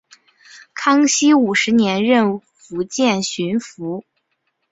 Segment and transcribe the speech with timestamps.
[0.73, 4.01] 康熙五十年任福建巡抚。